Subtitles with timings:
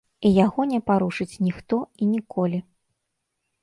[0.29, 2.67] І яго не парушыць ніхто і ніколі.